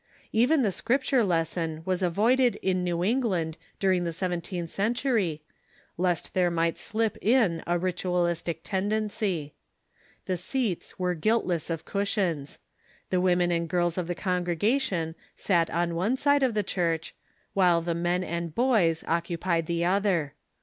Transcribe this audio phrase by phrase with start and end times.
[0.31, 5.43] Even the Scripture lesson was avoided in New England during the seventeenth century,
[5.95, 9.51] lest there might slip in a ritualistic ten dency.
[10.25, 12.57] The seats were guiltless of cushions.
[13.11, 17.13] The women and o irls of the congregation sat on one side of the church,
[17.53, 20.33] while the men and boys occupied the other.